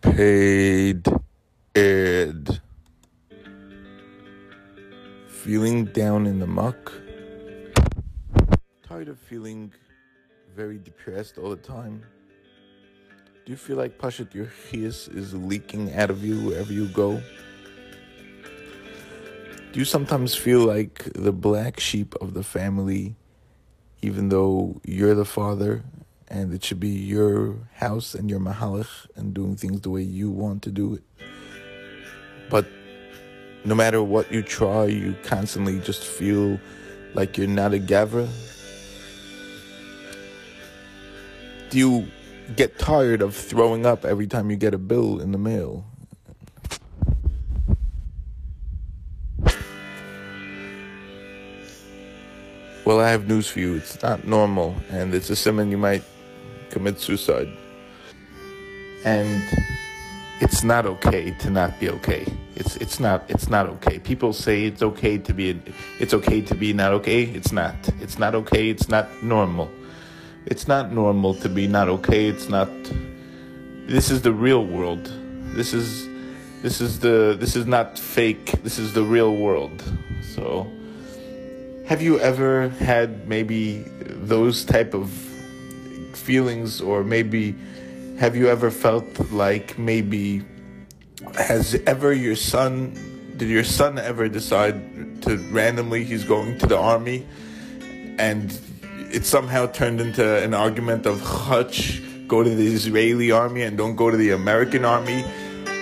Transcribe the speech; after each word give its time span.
Paid 0.00 1.08
Ed. 1.74 2.60
Feeling 5.26 5.86
down 5.86 6.26
in 6.26 6.38
the 6.38 6.46
muck? 6.46 6.92
Tired 8.86 9.08
of 9.08 9.18
feeling 9.18 9.72
very 10.54 10.78
depressed 10.78 11.38
all 11.38 11.50
the 11.50 11.56
time? 11.56 12.04
Do 13.44 13.50
you 13.52 13.56
feel 13.56 13.76
like 13.76 13.98
Pashat 13.98 14.34
your 14.34 14.46
chias 14.70 15.08
is 15.14 15.34
leaking 15.34 15.94
out 15.94 16.10
of 16.10 16.24
you 16.24 16.48
wherever 16.48 16.72
you 16.72 16.86
go? 16.88 17.20
Do 19.72 19.78
you 19.80 19.84
sometimes 19.84 20.34
feel 20.34 20.60
like 20.60 21.10
the 21.14 21.32
black 21.32 21.80
sheep 21.80 22.14
of 22.20 22.34
the 22.34 22.44
family, 22.44 23.16
even 24.02 24.28
though 24.28 24.80
you're 24.84 25.14
the 25.14 25.24
father 25.24 25.82
and 26.30 26.52
it 26.52 26.62
should 26.62 26.80
be 26.80 26.90
your 26.90 27.56
house 27.74 28.14
and 28.14 28.30
your 28.30 28.40
mahalach 28.40 29.06
and 29.16 29.34
doing 29.34 29.56
things 29.56 29.80
the 29.80 29.90
way 29.90 30.02
you 30.02 30.30
want 30.30 30.62
to 30.62 30.70
do 30.70 30.94
it. 30.94 31.02
But 32.50 32.66
no 33.64 33.74
matter 33.74 34.02
what 34.02 34.30
you 34.30 34.42
try, 34.42 34.86
you 34.86 35.14
constantly 35.22 35.80
just 35.80 36.04
feel 36.04 36.60
like 37.14 37.36
you're 37.36 37.46
not 37.46 37.74
a 37.74 37.78
gavra. 37.78 38.28
Do 41.70 41.78
you 41.78 42.08
get 42.56 42.78
tired 42.78 43.20
of 43.20 43.34
throwing 43.34 43.84
up 43.84 44.04
every 44.04 44.26
time 44.26 44.50
you 44.50 44.56
get 44.56 44.74
a 44.74 44.78
bill 44.78 45.20
in 45.20 45.32
the 45.32 45.38
mail? 45.38 45.84
Well, 52.84 53.00
I 53.00 53.10
have 53.10 53.28
news 53.28 53.46
for 53.48 53.60
you. 53.60 53.74
It's 53.74 54.00
not 54.02 54.26
normal, 54.26 54.74
and 54.90 55.14
it's 55.14 55.28
a 55.28 55.34
siman 55.34 55.70
you 55.70 55.76
might 55.76 56.02
commit 56.70 57.00
suicide. 57.00 57.48
And 59.04 59.42
it's 60.40 60.62
not 60.62 60.86
okay 60.86 61.32
to 61.40 61.50
not 61.50 61.78
be 61.80 61.90
okay. 61.90 62.26
It's 62.56 62.76
it's 62.76 63.00
not 63.00 63.24
it's 63.28 63.48
not 63.48 63.66
okay. 63.66 63.98
People 63.98 64.32
say 64.32 64.64
it's 64.64 64.82
okay 64.82 65.18
to 65.18 65.32
be 65.32 65.60
it's 66.00 66.14
okay 66.14 66.40
to 66.42 66.54
be 66.54 66.72
not 66.72 66.92
okay. 66.94 67.22
It's 67.22 67.52
not. 67.52 67.74
It's 68.00 68.18
not 68.18 68.34
okay. 68.34 68.68
It's 68.68 68.88
not 68.88 69.22
normal. 69.22 69.70
It's 70.46 70.66
not 70.66 70.92
normal 70.92 71.34
to 71.34 71.48
be 71.48 71.66
not 71.66 71.88
okay. 71.88 72.26
It's 72.26 72.48
not 72.48 72.68
this 73.86 74.10
is 74.10 74.22
the 74.22 74.32
real 74.32 74.64
world. 74.64 75.10
This 75.54 75.72
is 75.72 76.08
this 76.62 76.80
is 76.80 77.00
the 77.00 77.36
this 77.38 77.56
is 77.56 77.66
not 77.66 77.98
fake. 77.98 78.52
This 78.62 78.78
is 78.78 78.92
the 78.92 79.02
real 79.02 79.36
world. 79.36 79.82
So 80.34 80.70
have 81.86 82.02
you 82.02 82.20
ever 82.20 82.68
had 82.68 83.26
maybe 83.26 83.84
those 84.02 84.64
type 84.64 84.94
of 84.94 85.10
feelings 86.12 86.80
or 86.80 87.04
maybe 87.04 87.54
have 88.18 88.34
you 88.34 88.48
ever 88.48 88.70
felt 88.70 89.30
like 89.30 89.78
maybe 89.78 90.44
has 91.36 91.74
ever 91.86 92.12
your 92.12 92.36
son 92.36 92.92
did 93.38 93.48
your 93.48 93.64
son 93.64 93.98
ever 93.98 94.28
decide 94.28 95.22
to 95.22 95.36
randomly 95.52 96.02
he's 96.02 96.24
going 96.24 96.58
to 96.58 96.66
the 96.66 96.76
army? 96.76 97.24
And 98.18 98.50
it 99.12 99.24
somehow 99.24 99.66
turned 99.66 100.00
into 100.00 100.42
an 100.42 100.54
argument 100.54 101.06
of 101.06 101.20
hutch 101.20 102.02
go 102.26 102.42
to 102.42 102.50
the 102.50 102.66
israeli 102.66 103.30
army 103.30 103.62
and 103.62 103.78
don't 103.78 103.96
go 103.96 104.10
to 104.10 104.16
the 104.16 104.32
american 104.32 104.84
army. 104.84 105.22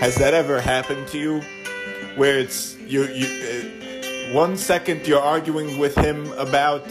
Has 0.00 0.16
that 0.16 0.34
ever 0.34 0.60
happened 0.60 1.06
to 1.08 1.18
you? 1.18 1.42
Where 2.16 2.38
it's 2.38 2.76
you 2.78 3.04
you 3.04 3.26
uh, 3.26 4.34
one 4.34 4.56
second 4.56 5.06
you're 5.06 5.20
arguing 5.20 5.78
with 5.78 5.94
him 5.94 6.32
about 6.32 6.86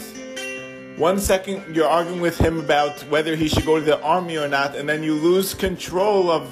one 1.02 1.18
second 1.18 1.74
you're 1.74 1.88
arguing 1.88 2.20
with 2.20 2.38
him 2.38 2.60
about 2.60 3.00
whether 3.10 3.34
he 3.34 3.48
should 3.48 3.66
go 3.66 3.76
to 3.76 3.84
the 3.84 4.00
army 4.02 4.38
or 4.38 4.46
not, 4.46 4.76
and 4.76 4.88
then 4.88 5.02
you 5.02 5.14
lose 5.14 5.52
control 5.52 6.30
of 6.30 6.44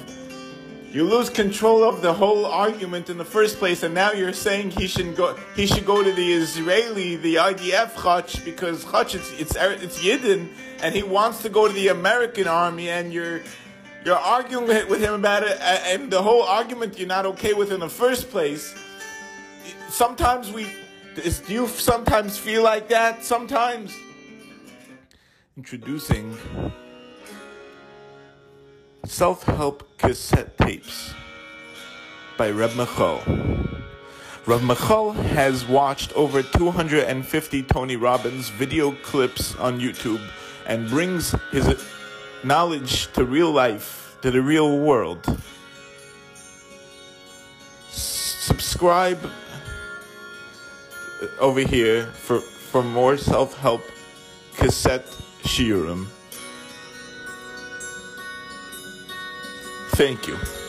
you 0.91 1.05
lose 1.05 1.29
control 1.29 1.85
of 1.85 2.01
the 2.01 2.11
whole 2.11 2.45
argument 2.45 3.09
in 3.09 3.17
the 3.17 3.23
first 3.23 3.59
place, 3.59 3.81
and 3.83 3.93
now 3.93 4.11
you're 4.11 4.33
saying 4.33 4.71
he 4.71 4.87
should 4.87 5.15
go 5.15 5.39
he 5.55 5.65
should 5.65 5.85
go 5.85 6.03
to 6.03 6.11
the 6.11 6.33
Israeli, 6.33 7.15
the 7.15 7.35
IDF 7.35 7.91
Chach, 7.93 8.43
because 8.43 8.83
Chach 8.83 9.15
it's 9.15 9.31
it's 9.39 9.55
it's 9.55 10.03
Yidden, 10.03 10.49
and 10.83 10.93
he 10.93 11.01
wants 11.01 11.41
to 11.43 11.49
go 11.49 11.69
to 11.69 11.73
the 11.73 11.87
American 11.87 12.45
army, 12.45 12.89
and 12.89 13.13
you're 13.13 13.39
you're 14.03 14.17
arguing 14.17 14.67
with 14.67 14.99
him 14.99 15.13
about 15.13 15.43
it, 15.43 15.61
and 15.61 16.11
the 16.11 16.21
whole 16.21 16.43
argument 16.43 16.99
you're 16.99 17.07
not 17.07 17.25
okay 17.25 17.53
with 17.53 17.71
in 17.71 17.79
the 17.79 17.93
first 18.03 18.29
place. 18.29 18.75
Sometimes 19.87 20.51
we, 20.51 20.67
do 21.15 21.53
you 21.53 21.67
sometimes 21.69 22.37
feel 22.37 22.63
like 22.63 22.89
that? 22.89 23.23
Sometimes 23.23 23.95
introducing 25.61 26.35
Self 29.05 29.43
Help 29.43 29.95
Cassette 29.99 30.57
Tapes 30.57 31.13
by 32.35 32.49
Reb 32.49 32.75
Michal. 32.75 33.21
Reb 34.47 34.63
Michal 34.63 35.11
has 35.11 35.63
watched 35.67 36.13
over 36.13 36.41
250 36.41 37.61
Tony 37.61 37.95
Robbins 37.95 38.49
video 38.49 38.93
clips 39.03 39.53
on 39.57 39.79
YouTube 39.79 40.23
and 40.65 40.89
brings 40.89 41.35
his 41.51 41.67
knowledge 42.43 43.13
to 43.13 43.23
real 43.23 43.51
life, 43.51 44.17
to 44.23 44.31
the 44.31 44.41
real 44.41 44.79
world. 44.79 45.23
subscribe 47.87 49.29
over 51.39 51.59
here 51.59 52.07
for, 52.07 52.39
for 52.39 52.81
more 52.81 53.15
self 53.15 53.55
help 53.59 53.83
cassette 54.57 55.20
shiurim. 55.43 56.07
Thank 59.95 60.27
you. 60.27 60.60